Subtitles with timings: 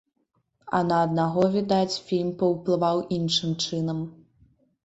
[0.77, 4.01] А на аднаго, відаць, фільм паўплываў іншым чынам.